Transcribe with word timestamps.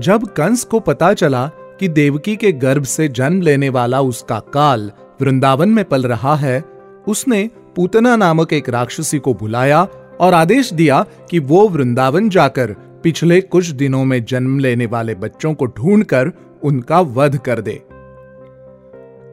जब 0.00 0.24
कंस 0.24 0.64
को 0.64 0.80
पता 0.80 1.12
चला 1.14 1.46
कि 1.80 1.88
देवकी 1.88 2.36
के 2.36 2.52
गर्भ 2.52 2.84
से 2.84 3.08
जन्म 3.08 3.40
लेने 3.40 3.68
वाला 3.68 4.00
उसका 4.00 4.38
काल 4.38 4.92
वृंदावन 5.20 5.68
में 5.68 5.84
पल 5.84 6.02
रहा 6.02 6.34
है, 6.34 6.64
उसने 7.08 7.50
पूतना 7.76 8.16
नामक 8.16 8.52
एक 8.52 8.68
राक्षसी 8.68 9.18
को 9.18 9.34
बुलाया 9.34 9.86
और 10.20 10.34
आदेश 10.34 10.72
दिया 10.72 11.06
कि 11.30 11.38
वो 11.38 11.68
वृंदावन 11.68 12.28
जाकर 12.28 12.72
पिछले 13.02 13.40
कुछ 13.40 13.66
दिनों 13.66 14.04
में 14.04 14.24
जन्म 14.24 14.58
लेने 14.58 14.86
वाले 14.86 15.14
बच्चों 15.14 15.54
को 15.54 15.66
ढूंढकर 15.66 16.32
उनका 16.62 17.00
वध 17.00 17.38
कर 17.38 17.60
दे। 17.60 17.82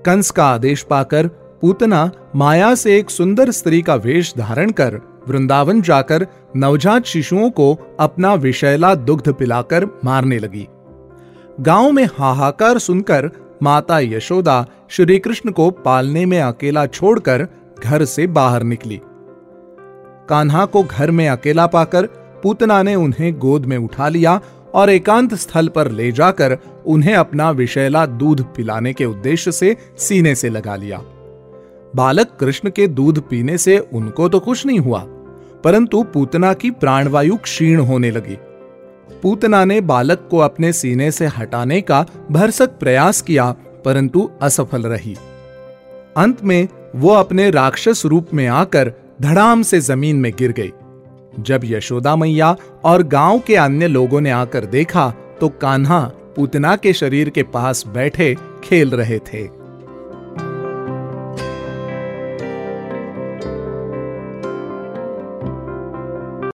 कंस 0.06 0.32
का 0.32 0.46
आदेश 0.46 0.84
पाकर 0.84 1.28
पूतना 1.62 2.12
माया 2.36 2.76
से 2.76 2.98
एक 2.98 3.10
सुंदर 3.10 3.52
स्त्री 3.52 3.82
का 3.82 3.96
वेश 3.96 4.34
धारण 4.38 4.72
कर 4.72 5.11
वृंदावन 5.28 5.82
जाकर 5.82 6.28
नवजात 6.56 7.06
शिशुओं 7.06 7.50
को 7.50 7.98
अपना 8.00 8.34
विषैला 8.34 8.96
दुग्ध 8.96 9.34
पिलाकर 9.34 9.86
मारने 10.06 10.40
लगी। 10.40 10.68
गाँव 11.60 11.92
में 11.92 12.06
हाहाकार 12.06 12.78
सुनकर 12.78 13.30
माता 13.64 14.00
यशोदा 14.00 14.66
श्री 14.90 15.20
कृष्ण 15.20 15.52
को 15.52 15.72
पालने 15.72 16.26
में 16.26 16.42
अकेला 16.42 16.86
छोड़कर 16.86 17.48
घर 17.84 18.06
से 18.06 18.28
बाहर 18.28 18.64
निकली। 18.64 19.02
कान्हा 20.30 20.66
को 20.66 20.84
घर 20.84 21.12
में 21.12 21.30
अकेला 21.30 21.68
पाकर 21.68 22.06
पूतना 22.44 22.84
ने 22.84 22.96
उन्हें 22.96 23.40
गोद 23.40 23.66
में 23.66 23.78
उठा 23.78 24.08
लिया 24.08 24.42
और 24.74 24.90
एकांत 24.90 25.34
स्थल 25.34 25.68
पर 25.68 25.92
ले 25.92 26.12
जाकर 26.12 26.58
उन्हें 26.86 27.16
अपना 27.16 27.52
विषैला 27.52 28.06
दूध 28.06 28.42
पिलाने 28.42 28.94
के 28.94 29.06
उद्देश्य 29.06 29.52
से 29.52 29.78
सीने 29.98 30.36
से 30.36 30.50
लगा 30.50 30.76
लिया। 30.76 31.02
बालक 31.94 32.36
कृष्ण 32.40 32.70
के 32.70 32.88
दूध 32.88 33.22
पीने 33.30 33.58
से 33.58 33.78
उनको 33.80 34.28
तो 34.30 34.40
कुछ 34.40 34.66
नहीं 34.66 34.80
हुआ, 34.80 35.00
परंतु 35.64 36.04
पूतना 36.04 36.54
की 36.54 36.72
प्राणवायु 36.72 37.36
क्षीण 37.36 37.80
होने 37.80 38.12
लगी। 38.12 38.38
पूतना 39.24 39.64
ने 39.66 39.80
बालक 39.82 40.28
को 40.32 40.38
अपने 40.38 40.72
सीने 40.74 41.12
से 41.12 41.28
हटाने 41.28 41.82
का 41.82 42.06
भरसक 42.32 42.78
प्रयास 42.80 43.22
किया, 43.22 43.52
परंतु 43.86 44.30
असफल 44.42 44.84
रही। 44.84 45.16
अंत 46.18 46.44
में 46.44 46.68
वो 46.96 47.10
अपने 47.10 47.50
राक्षस 47.50 48.06
रूप 48.06 48.34
में 48.34 48.48
आकर 48.48 48.92
धड़ाम 49.22 49.62
से 49.62 49.80
ज़मीन 49.80 50.16
में 50.16 50.32
गिर 50.40 50.52
गई। 50.52 50.72
जब 51.40 51.62
यशोदा 51.64 52.16
मैया 52.16 52.56
और 52.84 53.04
गाँव 53.04 53.40
के 53.40 53.56
अन्य 53.56 53.88
लोगों 53.88 54.22
ने 54.22 54.32
आकर 54.32 54.66
देखा 54.66 55.10
तो 55.40 55.50
कान्हा 55.62 56.00
पूतना 56.36 56.76
के 56.76 56.94
शरीर 56.94 57.30
के 57.30 57.44
पास 57.44 57.84
बैठे 57.88 58.36
खेल 58.64 58.90
रहे 58.90 59.20
थे। 59.24 59.44